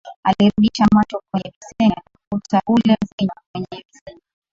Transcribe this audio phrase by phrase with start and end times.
[0.23, 4.21] Alirudisha macho kwenye beseni akakuta ule mvinyo kenye beseni